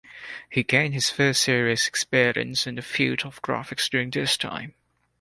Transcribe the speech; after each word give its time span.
He 0.49 0.63
gained 0.63 0.95
his 0.95 1.11
first 1.11 1.43
serious 1.43 1.87
experience 1.87 2.65
in 2.65 2.73
the 2.73 2.81
field 2.81 3.21
of 3.21 3.39
graphics 3.43 3.87
during 3.87 4.09
this 4.09 4.35
time. 4.35 4.73